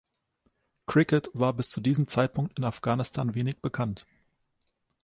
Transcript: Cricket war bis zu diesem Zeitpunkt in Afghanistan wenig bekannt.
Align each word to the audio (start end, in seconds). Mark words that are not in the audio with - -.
Cricket 0.87 1.29
war 1.35 1.53
bis 1.53 1.69
zu 1.69 1.79
diesem 1.79 2.07
Zeitpunkt 2.07 2.57
in 2.57 2.63
Afghanistan 2.65 3.35
wenig 3.35 3.61
bekannt. 3.61 4.07